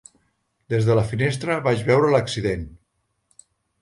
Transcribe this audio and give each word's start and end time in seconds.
Des 0.73 0.87
de 0.87 0.95
la 0.99 1.03
finestra 1.11 1.57
vaig 1.67 1.83
veure 1.91 2.09
l'accident. 2.15 2.65